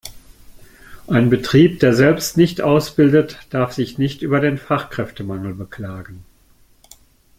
Ein 1.05 1.29
Betrieb, 1.29 1.79
der 1.79 1.93
selbst 1.93 2.35
nicht 2.35 2.59
ausbildet, 2.61 3.37
darf 3.51 3.73
sich 3.73 3.99
nicht 3.99 4.23
über 4.23 4.39
den 4.39 4.57
Fachkräftemangel 4.57 5.53
beklagen. 5.53 6.25